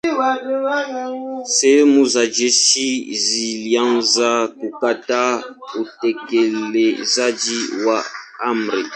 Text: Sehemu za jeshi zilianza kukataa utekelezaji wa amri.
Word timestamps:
Sehemu 1.55 2.05
za 2.05 2.25
jeshi 2.27 3.15
zilianza 3.23 4.47
kukataa 4.47 5.43
utekelezaji 5.81 7.59
wa 7.87 8.03
amri. 8.43 8.85